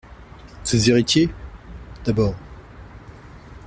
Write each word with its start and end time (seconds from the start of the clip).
Ses 0.63 0.89
héritiers? 0.89 1.29
D'abord. 2.05 2.33